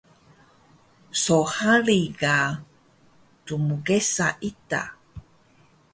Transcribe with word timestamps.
So 1.23 1.37
hari 1.55 2.01
ga 2.21 2.37
tmgesa 3.45 4.27
ita 4.49 4.83